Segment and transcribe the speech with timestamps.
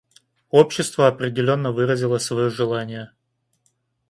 [0.49, 3.11] Общество определенно выразило свое желание.